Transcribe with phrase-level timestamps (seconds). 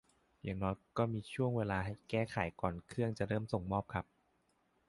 [0.43, 4.05] อย่างน้อยก็มีช่วงเวลาให้แก้ไขก่อนเครื่องจะเริ่มส่งมอบครับ